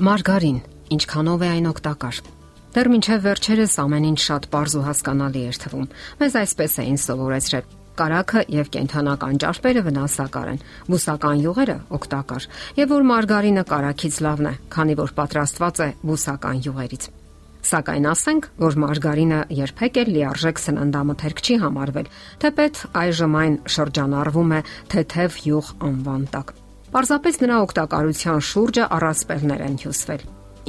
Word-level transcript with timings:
Մարգարին, 0.00 0.62
ինչքանով 0.96 1.42
է 1.44 1.48
այն 1.52 1.66
օգտակար։ 1.68 2.18
Դեռ 2.72 2.88
մինչև 2.88 3.24
վերջերս 3.26 3.72
ամեն 3.82 4.04
ինչ 4.10 4.20
շատ 4.24 4.46
པարզ 4.48 4.76
ու 4.78 4.84
հասկանալի 4.86 5.42
էր 5.50 5.58
թվում։ 5.60 5.88
Մեզ 6.22 6.36
այսպես 6.40 6.76
էին 6.80 6.96
սովորեցրել. 7.02 7.66
Կարակը 8.00 8.44
եւ 8.54 8.70
կենթանական 8.76 9.40
ճարպերը 9.44 9.82
վնասակար 9.90 10.48
են, 10.54 10.62
բուսական 10.88 11.42
յուղերը 11.44 11.76
օգտակար, 12.00 12.46
եւ 12.80 12.94
որ 12.96 13.04
մարգարինը 13.10 13.64
կարակից 13.74 14.16
լավն 14.24 14.48
է, 14.48 14.54
քանի 14.72 14.96
որ 15.04 15.12
պատրաստված 15.20 15.82
է 15.84 15.90
բուսական 16.00 16.64
յուղերից։ 16.64 17.04
Սակայն 17.60 18.08
ասենք, 18.08 18.48
որ 18.64 18.78
մարգարինը 18.86 19.42
երբեք 19.58 20.00
էլ 20.00 20.14
լիարժեք 20.16 20.64
սննդամթերք 20.64 21.44
չի 21.44 21.58
համարվել, 21.66 22.08
թեպետ 22.40 22.82
այժմ 23.04 23.38
այն 23.44 23.60
շրջանառվում 23.76 24.56
է 24.56 24.64
թեթև 24.96 25.38
յուղ 25.44 25.74
անվան 25.90 26.26
տակ։ 26.32 26.59
Պարզապես 26.90 27.36
նրա 27.38 27.56
օգտակարության 27.62 28.40
շուրջը 28.42 28.84
առասպելներ 28.96 29.60
են 29.62 29.74
հյուսվել, 29.78 30.22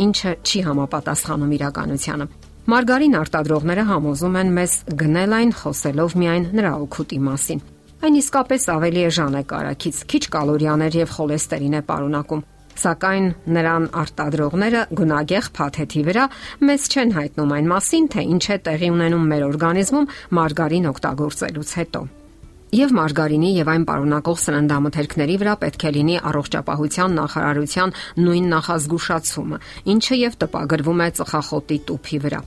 ինչը 0.05 0.33
չի 0.45 0.59
համապատասխանում 0.67 1.55
իրականությանը։ 1.57 2.27
Մարգարին 2.71 3.17
արտադրողները 3.17 3.85
համոզում 3.89 4.37
են 4.41 4.51
մեզ 4.57 4.75
գնել 5.01 5.33
այն 5.39 5.53
խոսելով 5.61 6.15
միայն 6.21 6.45
նրա 6.61 6.73
օգուտի 6.85 7.19
մասին։ 7.25 7.63
Այն 8.05 8.19
իսկապես 8.21 8.69
ավելի 8.75 9.01
էժան 9.09 9.39
է 9.41 9.43
կարակից, 9.49 10.03
քիչ 10.13 10.23
կալորիաներ 10.37 10.99
եւ 11.01 11.11
խոլեստերին 11.17 11.75
է 11.81 11.83
պարունակում, 11.89 12.45
սակայն 12.85 13.27
նրան 13.57 13.91
արտադրողները 14.05 14.87
գունագեղ 15.01 15.51
փաթեթի 15.57 16.01
վրա 16.05 16.29
մեզ 16.69 16.89
չեն 16.93 17.17
հայտնում 17.17 17.53
այն 17.57 17.69
մասին, 17.73 18.09
թե 18.13 18.29
ինչ 18.37 18.45
է 18.45 18.57
տեղի 18.69 18.95
ունենում 19.01 19.29
մեր 19.33 19.45
օրգանիզմում 19.51 20.09
մարգարին 20.37 20.89
օգտագործելուց 20.93 21.77
հետո 21.81 22.07
եւ 22.71 22.93
մարգարինի 22.95 23.49
եւ 23.57 23.69
այն 23.71 23.85
պարունակող 23.89 24.37
սննդամթերքների 24.41 25.33
վրա 25.41 25.55
պետք 25.63 25.83
է 25.87 25.91
լինի 25.97 26.15
առողջապահության 26.29 27.17
նախարարության 27.19 27.93
նույն 28.23 28.47
նախազգուշացումը, 28.55 29.59
ինչը 29.95 30.19
եւ 30.21 30.37
տպագրվում 30.45 31.03
է 31.03 31.09
ծխախոտի 31.19 31.79
տուփի 31.91 32.21
վրա։ 32.27 32.41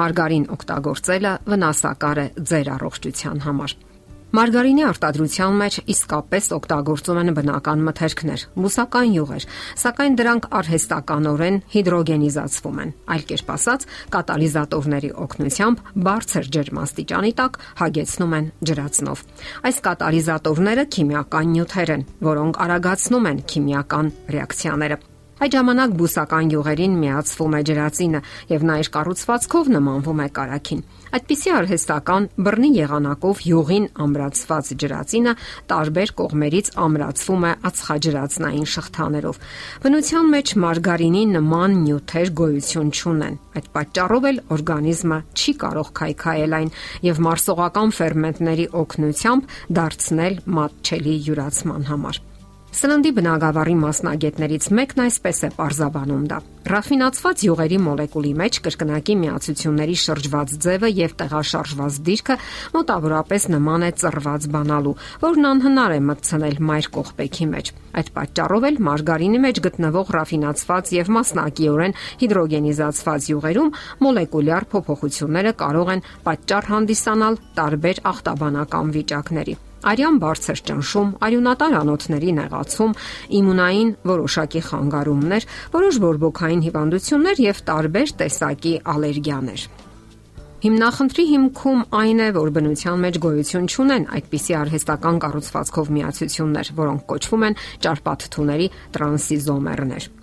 Մարգարին 0.00 0.48
օգտագործելը 0.54 1.36
վնասակար 1.54 2.24
է 2.24 2.26
ձեր 2.50 2.74
առողջության 2.78 3.46
համար։ 3.46 3.89
Մարգարինի 4.30 4.84
արտադրության 4.86 5.56
մեջ 5.58 5.76
իսկապես 5.90 6.48
օգտագործում 6.54 7.18
են 7.18 7.32
բնական 7.34 7.80
մթերքներ, 7.88 8.44
մուսական 8.62 9.08
յուղեր, 9.16 9.46
սակայն 9.82 10.18
դրանք 10.20 10.46
արհեստականորեն 10.60 11.58
հիդրոգենիզացվում 11.74 12.78
են։ 12.84 12.94
Այլ 13.10 13.26
կերպ 13.32 13.52
ասած, 13.56 13.88
կատալիզատորների 14.14 15.12
օգնությամբ 15.26 15.84
բարձր 16.06 16.50
ջերմաստիճանի 16.54 17.36
տակ 17.42 17.60
հագեցնում 17.82 18.38
են 18.38 18.50
ջրածնով։ 18.70 19.28
Այս 19.66 19.84
կատալիզատորները 19.90 20.88
քիմիական 20.94 21.54
նյութեր 21.58 21.96
են, 21.98 22.08
որոնք 22.30 22.64
արագացնում 22.70 23.32
են 23.34 23.46
քիմիական 23.50 24.14
ռեակցիաները։ 24.30 25.09
Այդ 25.40 25.54
ժամանակ 25.56 25.92
բուսական 25.96 26.50
յուղերին 26.52 26.96
միացվում 27.00 27.54
է 27.56 27.60
ջրածինը 27.68 28.18
եւ 28.50 28.64
նա 28.68 28.74
իր 28.82 28.88
կառուցվածքով 28.96 29.70
նմանվում 29.72 30.20
է 30.20 30.26
կարաքին։ 30.36 30.82
Այդպիսի 31.16 31.52
արհեստական 31.56 32.26
բռնի 32.44 32.70
եղանակով 32.76 33.40
յուղին 33.48 33.86
ամրացված 34.04 34.68
ջրածինը 34.84 35.34
տարբեր 35.72 36.12
կողմերից 36.20 36.70
ամրացվում 36.84 37.46
է 37.48 37.52
ածխաջրածնային 37.70 38.68
շղթաներով։ 38.74 39.40
Բնության 39.80 40.30
մեջ 40.36 40.54
մարգարինի 40.68 41.24
նման 41.40 41.76
նյութեր 41.88 42.32
գոյություն 42.40 42.94
չունեն։ 43.00 43.42
Այդ 43.56 43.70
պատճառով 43.80 44.30
էլ 44.30 44.42
օրգանիզմը 44.60 45.22
չի 45.40 45.54
կարող 45.64 45.94
քայքայել 46.04 46.58
այն 46.60 46.74
եւ 47.10 47.22
մարսողական 47.30 47.94
ֆերմենտների 48.00 48.72
օգնությամբ 48.84 49.54
դարձնել 49.80 50.42
մատչելի 50.60 51.16
յուրացման 51.30 51.88
համար։ 51.94 52.26
Սննդի 52.70 53.10
բնագավառի 53.16 53.72
մասնագետներից 53.80 54.66
մեկն 54.78 55.00
այսպես 55.02 55.38
է 55.42 55.48
parzabanum 55.56 56.20
դա։ 56.30 56.36
Ռաֆինացված 56.70 57.40
յուղերի 57.42 57.78
մոլեկուլի 57.82 58.30
մեջ 58.40 58.58
կրկնակի 58.66 59.14
միացությունների 59.20 59.96
շրջված 60.02 60.52
ձևը 60.64 60.90
եւ 60.94 61.14
տեղաշարժված 61.22 61.96
դիրքը 62.06 62.36
մոտավորապես 62.76 63.46
նման 63.54 63.86
է 63.86 63.90
ծռված 64.02 64.46
բանալու, 64.54 64.94
որն 65.24 65.48
անհնար 65.50 65.94
է 65.96 66.00
մտցնել 66.10 66.60
մայր 66.70 66.88
կողպեքի 66.94 67.48
մեջ։ 67.54 67.72
Այդ 67.90 68.12
պատճառով 68.20 68.66
էլ 68.70 68.78
մարգարինի 68.86 69.40
մեջ 69.50 69.60
գտնվող 69.66 70.12
ռաֆինացված 70.14 70.92
եւ 70.94 71.10
մասնակիորեն 71.16 71.96
հիդրոգենիզացված 72.22 73.26
յուղերում 73.32 73.74
մոլեկուլյար 74.06 74.68
փոփոխությունները 74.76 75.54
կարող 75.64 75.90
են 75.96 76.04
պատճառ 76.28 76.70
հանդիսանալ 76.76 77.42
տարբեր 77.58 78.04
ախտաբանական 78.14 78.94
վիճակների 79.00 79.58
արյան 79.90 80.16
բարձր 80.20 80.62
ճնշում, 80.70 81.10
արյունատար 81.24 81.76
անոթների 81.80 82.32
նեղացում, 82.40 82.96
իմունային 83.40 83.90
որոշակի 84.10 84.62
խանգարումներ, 84.70 85.46
որոշ 85.74 86.00
բորբոքային 86.04 86.64
հիվանդություններ 86.68 87.44
եւ 87.50 87.62
տարբեր 87.70 88.14
տեսակի 88.20 88.74
ալերգիաներ։ 88.94 89.68
Հիմնախնդրի 90.60 91.24
հիմքում 91.24 91.78
այն 91.96 92.18
է, 92.20 92.28
որ 92.36 92.50
բնության 92.56 92.98
մեջ 93.06 93.18
գոյություն 93.24 93.70
չունեն 93.72 94.04
այդպիսի 94.20 94.56
արհեստական 94.60 95.20
կառուցվածքով 95.24 95.92
միացություններ, 95.96 96.72
որոնք 96.84 97.08
կոչվում 97.16 97.46
են 97.48 97.60
ճարպաթթուների 97.88 98.72
տրանսիզոմերներ։ 98.92 100.19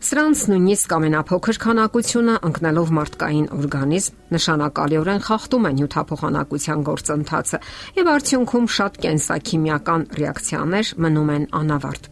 Սրանց 0.00 0.42
նույնիսկ 0.48 0.92
ամենափոքր 0.96 1.58
քանակությունը 1.60 2.34
ընկնելով 2.48 2.92
մարդկային 2.96 3.48
օրգանիզմ 3.52 4.14
նշանակալիորեն 4.32 5.20
խախտում 5.26 5.66
է 5.68 5.72
նյութափոխանակության 5.76 6.84
գործընթացը 6.88 7.60
եւ 7.98 8.08
արդյունքում 8.14 8.70
շատ 8.76 8.96
կենսաքիմիական 9.04 10.06
ռեակցիաներ 10.20 10.92
մնում 11.04 11.32
են 11.36 11.44
անավարտ։ 11.60 12.08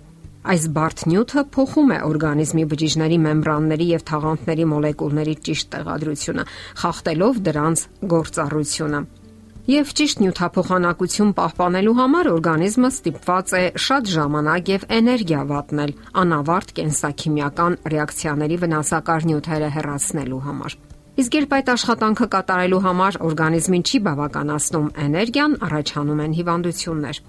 Այս 0.52 0.66
բարդ 0.76 1.04
նյութը 1.08 1.44
փոխում 1.56 1.94
է 1.96 1.98
օրգանիզմի 2.08 2.66
բջիջների 2.72 3.18
մեմբրանների 3.24 3.86
եւ 3.88 4.04
թաղանթների 4.12 4.68
մոլեկուլների 4.68 5.34
ճիշտ 5.48 5.72
տեղադրությունը, 5.72 6.44
խախտելով 6.84 7.40
դրանց 7.48 7.86
գործառությունը 8.12 9.00
Եվ 9.68 9.90
ճիշտ 9.98 10.20
նյութափոխանակություն 10.22 11.30
պահպանելու 11.36 11.92
համար 11.98 12.28
օրգանիզմը 12.30 12.88
ստիպված 12.88 13.50
է 13.58 13.64
շատ 13.84 14.06
ժամանակ 14.12 14.68
եւ 14.72 14.84
էներգիա 14.96 15.40
վատնել 15.50 15.90
անավարտ 16.22 16.70
կենսաքիմիական 16.78 17.74
ռեակցիաների 17.92 18.56
վնասակար 18.62 19.26
նյութերը 19.28 19.68
հեռացնելու 19.74 20.38
համար։ 20.46 20.76
Իսկ 21.20 21.36
երբ 21.36 21.52
այդ 21.58 21.68
աշխատանքը 21.74 22.28
կատարելու 22.32 22.80
համար 22.88 23.18
օրգանիզմին 23.28 23.84
չի 23.84 24.00
բավականացնում 24.08 24.88
էներգիան, 25.04 25.58
առաջանում 25.68 26.22
են 26.24 26.38
հիվանդություններ։ 26.38 27.20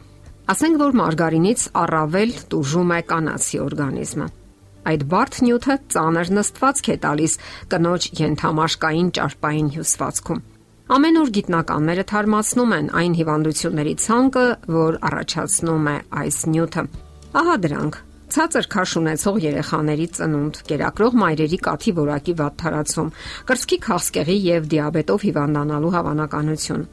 Ասենք 0.56 0.80
որ 0.80 0.96
մարգարինից 1.02 1.66
առավել 1.84 2.32
տուժում 2.56 2.94
է 2.96 3.02
կանացի 3.12 3.60
օրգանիզմը։ 3.68 4.30
Այդ 4.90 5.04
բարդ 5.12 5.42
նյութը 5.44 5.76
ծանր 5.92 6.32
նստվածք 6.40 6.88
է 6.88 6.98
տալիս 7.04 7.36
կնոջ 7.76 8.10
ենթամաշկային 8.24 9.12
ճարպային 9.20 9.70
հյուսվածքում։ 9.76 10.42
Ամեն 10.90 11.18
օր 11.22 11.30
գիտնականները 11.36 12.04
թարմացնում 12.10 12.72
են 12.74 12.88
այն 12.98 13.16
հիվանդությունների 13.20 13.92
ցանկը, 14.02 14.46
որ 14.74 14.96
առաջացնում 15.10 15.90
է 15.92 15.94
այս 16.22 16.38
նյութը։ 16.50 16.84
Ահա 17.42 17.58
դրանք. 17.66 18.00
ցածր 18.34 18.66
քաշ 18.74 18.92
ունեցող 19.00 19.38
երեխաների 19.44 20.08
ծնունդ, 20.18 20.58
կերակրող 20.70 21.14
մայրերի 21.22 21.60
կաթի 21.66 21.94
որակի 22.00 22.34
վատ 22.42 22.58
թարացում, 22.62 23.12
կրծքի 23.50 23.78
քաղցկեղի 23.86 24.38
եւ 24.50 24.68
դիաբետով 24.74 25.26
հիվանդանալու 25.30 25.94
հավանականություն, 25.98 26.84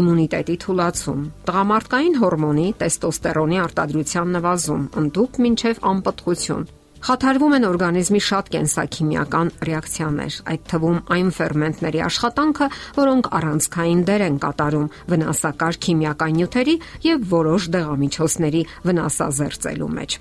իմունիտետի 0.00 0.56
թուլացում, 0.66 1.20
տղամարդկային 1.46 2.18
հորմոնի 2.22 2.66
տեստոստերոնի 2.82 3.62
արտադրության 3.66 4.34
նվազում, 4.36 4.84
ընդդուք 5.02 5.40
մինչև 5.46 5.82
անպտղություն, 5.90 6.66
Խաթարվում 7.06 7.52
են 7.54 7.64
օրգանիզմի 7.68 8.20
շատ 8.26 8.48
կենսաքիմիական 8.50 9.52
ռեակցիաներ, 9.68 10.38
այդ 10.52 10.64
թվում 10.72 10.98
այն 11.16 11.30
ферментների 11.38 12.02
աշխատանքը, 12.08 12.70
որոնք 12.98 13.30
առանցքային 13.38 14.04
դեր 14.10 14.26
են 14.26 14.42
կատարում 14.42 14.92
վնասակար 15.14 15.82
քիմիական 15.86 16.38
նյութերի 16.42 16.78
եւ 17.06 17.28
որոշ 17.38 17.74
դեղամիջոցների 17.78 18.68
վնասազերծելու 18.90 19.92
մեջ։ 20.00 20.18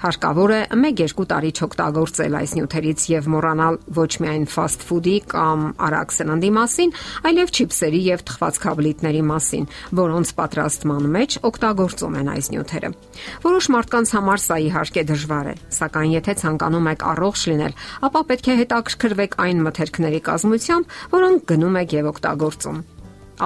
Հարկավոր 0.00 0.52
է 0.56 0.58
1-2 0.72 1.24
տարի 1.28 1.50
չօգտագործել 1.60 2.36
այս 2.38 2.52
նյութերից 2.56 3.02
եւ 3.10 3.26
մոռանալ 3.34 3.74
ոչ 3.98 4.12
միայն 4.24 4.46
ֆաստ 4.48 4.84
ֆուդի 4.88 5.16
կամ 5.28 5.64
արագ 5.86 6.14
սննդի 6.16 6.50
մասին, 6.56 6.94
այլև 7.28 7.52
չիպսերի 7.52 8.00
եւ 8.06 8.22
թխվածքաբլիթների 8.30 9.20
մասին, 9.28 9.66
որոնց 10.00 10.32
պատրաստման 10.40 11.10
մեջ 11.20 11.36
օգտագործում 11.50 12.16
են 12.20 12.30
այս 12.32 12.48
նյութերը։ 12.54 12.90
Որոշ 13.44 13.68
մարդկանց 13.76 14.14
համար 14.16 14.42
սա 14.46 14.58
իհարկե 14.70 15.04
դժվար 15.10 15.50
է, 15.52 15.54
սակայն 15.80 16.14
եթե 16.16 16.36
ցանկանում 16.40 16.88
եք 16.96 17.04
առողջ 17.10 17.44
լինել, 17.52 17.76
ապա 18.08 18.24
պետք 18.32 18.48
է 18.48 18.56
հետաքրքրվեք 18.64 19.36
այն 19.44 19.62
մթերքների 19.68 20.22
կազմությամբ, 20.30 20.96
որոնք 21.12 21.46
գնում 21.52 21.78
եք 21.84 21.94
եւ 22.00 22.10
օգտագործում։ 22.14 22.80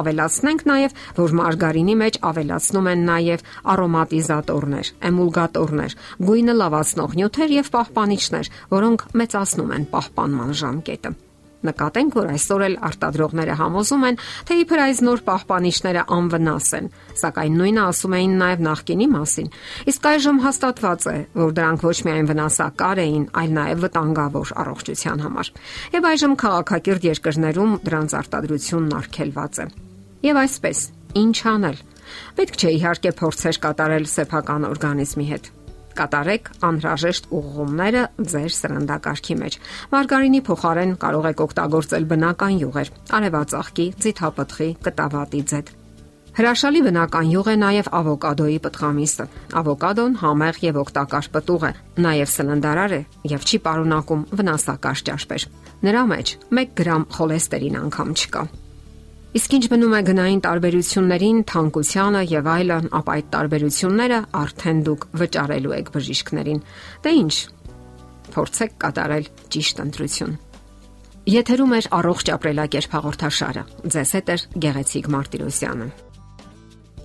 Ավելացնենք 0.00 0.64
նաև, 0.70 0.96
որ 1.18 1.36
մարգարինի 1.40 1.98
մեջ 2.04 2.18
ավելացնում 2.30 2.88
են 2.94 3.04
նաև 3.10 3.44
արոմատիզատորներ, 3.74 4.94
էմուլգատորներ, 5.10 5.98
գույնը 6.30 6.56
լավացնող 6.62 7.20
նյութեր 7.20 7.54
եւ 7.58 7.70
պահպանիչներ, 7.76 8.50
որոնք 8.74 9.06
մեծացնում 9.22 9.78
են 9.78 9.86
պահպանման 9.94 10.58
ժամկետը։ 10.64 11.16
Նկատենք, 11.64 12.16
որ 12.18 12.26
այսօր 12.34 12.62
էլ 12.66 12.74
արտադրողները 12.88 13.54
համոզում 13.56 14.02
են, 14.08 14.18
թե 14.48 14.56
իբր 14.64 14.82
այս 14.84 14.98
նոր 15.06 15.22
պահպանիչները 15.28 16.02
անվնաս 16.16 16.68
են, 16.78 16.90
սակայն 17.20 17.56
նույնը 17.60 17.84
ասում 17.84 18.16
էին 18.18 18.34
նաև 18.42 18.64
նախկինի 18.66 19.08
մասին։ 19.14 19.48
Իսկ 19.94 20.08
այժմ 20.10 20.42
հաստատված 20.44 21.08
է, 21.14 21.16
որ 21.40 21.56
դրանք 21.60 21.86
ոչ 21.88 21.96
միայն 22.08 22.28
վնասակար 22.32 23.02
էին, 23.04 23.24
այլ 23.40 23.56
նաև 23.60 23.86
վտանգավոր 23.86 24.52
առողջության 24.64 25.24
համար։ 25.24 25.52
Եվ 25.96 26.10
այժմ 26.12 26.36
քաղաքակիրթ 26.44 27.08
երկրներում 27.14 27.74
դրանց 27.88 28.18
արտադրությունն 28.20 28.94
արգելված 29.00 29.64
է։ 29.64 29.68
Եվ 30.24 30.38
այսպես, 30.40 30.78
ինչ 31.20 31.36
անել։ 31.50 31.82
Պետք 32.38 32.56
չէ 32.56 32.70
իհարկե 32.78 33.10
փորձեր 33.18 33.58
կատարել 33.64 34.08
սեփական 34.14 34.66
օրգանիզմի 34.70 35.28
հետ 35.34 35.52
կատարեք 35.94 36.48
անհրաժեշտ 36.66 37.28
ուղղումները 37.38 38.02
ձեր 38.32 38.54
սրանդակարգի 38.56 39.36
մեջ։ 39.40 39.56
Մարգարինի 39.92 40.40
փոխարեն 40.48 40.96
կարող 41.04 41.28
եք 41.30 41.42
օգտագործել 41.44 42.08
բնական 42.10 42.56
յուղեր՝ 42.64 42.90
արևածաղկի, 43.18 43.86
ձիթապտղի, 44.04 44.68
կտավատի 44.88 45.42
ձեթ։ 45.52 45.72
Հրաշալի 46.34 46.80
բնական 46.88 47.28
յուղ 47.30 47.48
է 47.52 47.54
նաև 47.62 47.90
ավոկադոյի 47.94 48.58
պտղամիսը։ 48.64 49.26
Ավոկադոն 49.60 50.16
համեղ 50.24 50.58
եւ 50.64 50.80
օգտակար 50.82 51.28
պտուղ 51.36 51.68
է, 51.68 51.72
նաև 52.08 52.32
սննդարար 52.34 52.96
է 52.98 53.00
եւ 53.36 53.46
չի 53.46 53.62
պարունակում 53.68 54.26
վնասակար 54.34 55.06
ճաշպեր։ 55.14 55.48
Նրա 55.86 56.04
մեջ 56.10 56.36
1 56.58 56.76
գրամ 56.82 57.08
խոլեստերին 57.14 57.80
անգամ 57.84 58.14
չկա։ 58.18 58.46
Իսկ 59.34 59.54
ինչ 59.56 59.64
մնում 59.72 59.94
է 59.98 60.00
գնային 60.06 60.40
տարբերություններին, 60.44 61.38
թանկությանը 61.50 62.20
եւ 62.30 62.48
այլն, 62.52 62.84
ապա 62.94 63.14
այդ 63.18 63.26
տարբերությունները 63.34 64.18
արդեն 64.40 64.82
դուք 64.86 65.06
վճարելու 65.22 65.74
եք 65.74 65.90
բժիշկներին։ 65.96 66.60
Դե 67.02 67.14
ինչ, 67.18 67.34
փորձեք 68.36 68.76
կատարել 68.84 69.26
ճիշտ 69.56 69.82
ընտրություն։ 69.84 70.38
Եթերում 71.34 71.74
է 71.74 71.82
առողջ 71.98 72.30
ապրելակերպ 72.36 72.94
հաղորդաշարը։ 72.94 73.66
Ձեզ 73.90 74.14
հետ 74.14 74.32
է 74.34 74.38
Գեղեցիկ 74.64 75.10
Մարտիրոսյանը։ 75.18 75.90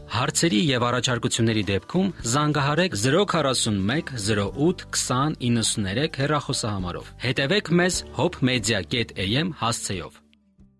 Հարցերի 0.09 0.61
եւ 0.69 0.85
առաջարկությունների 0.89 1.63
դեպքում 1.69 2.07
զանգահարեք 2.29 2.97
041 3.09 4.15
08 4.29 4.87
20 4.93 5.37
93 5.49 6.17
հեռախոսահամարով։ 6.21 7.13
Հետևեք 7.25 7.77
մեզ 7.81 8.01
hopmedia.am 8.21 9.53
հասցեով։ 9.61 10.28